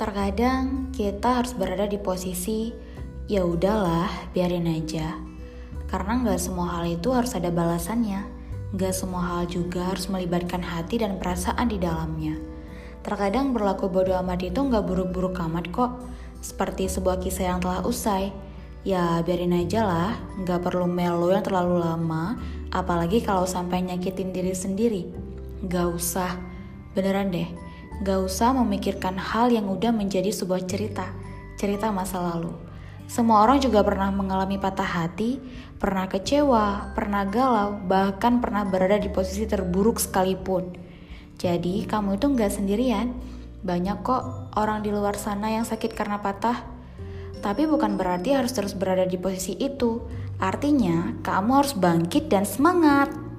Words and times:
Terkadang 0.00 0.88
kita 0.96 1.44
harus 1.44 1.52
berada 1.52 1.84
di 1.84 2.00
posisi 2.00 2.72
ya 3.28 3.44
udahlah, 3.44 4.32
biarin 4.32 4.64
aja. 4.64 5.20
Karena 5.92 6.24
nggak 6.24 6.40
semua 6.40 6.80
hal 6.80 6.88
itu 6.88 7.12
harus 7.12 7.36
ada 7.36 7.52
balasannya. 7.52 8.24
Nggak 8.72 8.96
semua 8.96 9.20
hal 9.28 9.52
juga 9.52 9.92
harus 9.92 10.08
melibatkan 10.08 10.64
hati 10.64 11.04
dan 11.04 11.20
perasaan 11.20 11.68
di 11.68 11.76
dalamnya. 11.76 12.40
Terkadang 13.04 13.52
berlaku 13.52 13.92
bodoh 13.92 14.16
amat 14.24 14.40
itu 14.40 14.56
nggak 14.56 14.88
buruk-buruk 14.88 15.36
amat 15.36 15.68
kok. 15.68 16.00
Seperti 16.40 16.88
sebuah 16.88 17.20
kisah 17.20 17.52
yang 17.52 17.60
telah 17.60 17.84
usai. 17.84 18.32
Ya 18.88 19.20
biarin 19.20 19.52
aja 19.52 19.84
lah, 19.84 20.16
nggak 20.40 20.64
perlu 20.64 20.88
melo 20.88 21.28
yang 21.28 21.44
terlalu 21.44 21.76
lama, 21.76 22.40
apalagi 22.72 23.20
kalau 23.20 23.44
sampai 23.44 23.84
nyakitin 23.84 24.32
diri 24.32 24.56
sendiri. 24.56 25.12
Nggak 25.60 25.86
usah, 25.92 26.40
beneran 26.96 27.28
deh 27.28 27.68
Gak 28.00 28.20
usah 28.22 28.54
memikirkan 28.54 29.18
hal 29.18 29.50
yang 29.50 29.66
udah 29.66 29.90
menjadi 29.90 30.30
sebuah 30.30 30.64
cerita, 30.64 31.10
cerita 31.58 31.90
masa 31.90 32.22
lalu. 32.22 32.54
Semua 33.10 33.42
orang 33.42 33.58
juga 33.58 33.82
pernah 33.82 34.06
mengalami 34.14 34.54
patah 34.54 34.86
hati, 34.86 35.42
pernah 35.82 36.06
kecewa, 36.06 36.94
pernah 36.94 37.26
galau, 37.26 37.74
bahkan 37.82 38.38
pernah 38.38 38.62
berada 38.62 39.02
di 39.02 39.10
posisi 39.10 39.50
terburuk 39.50 39.98
sekalipun. 39.98 40.78
Jadi 41.34 41.90
kamu 41.90 42.22
itu 42.22 42.26
gak 42.38 42.52
sendirian. 42.54 43.10
Banyak 43.66 44.06
kok 44.06 44.54
orang 44.54 44.86
di 44.86 44.94
luar 44.94 45.18
sana 45.18 45.50
yang 45.50 45.66
sakit 45.66 45.90
karena 45.90 46.22
patah. 46.22 46.62
Tapi 47.40 47.64
bukan 47.64 47.96
berarti 47.96 48.36
harus 48.36 48.52
terus 48.52 48.76
berada 48.76 49.08
di 49.08 49.16
posisi 49.16 49.56
itu. 49.56 50.00
Artinya, 50.40 51.20
kamu 51.24 51.50
harus 51.50 51.74
bangkit 51.76 52.28
dan 52.28 52.44
semangat. 52.44 53.29